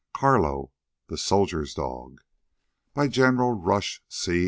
[0.15, 0.71] CARLO,
[1.09, 2.21] THE SOLDIERS' DOG
[2.95, 4.39] By General Rush C.